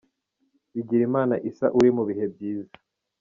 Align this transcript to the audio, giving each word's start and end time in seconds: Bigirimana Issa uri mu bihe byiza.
Bigirimana 0.73 1.35
Issa 1.49 1.67
uri 1.77 1.89
mu 1.95 2.03
bihe 2.09 2.25
byiza. 2.33 2.73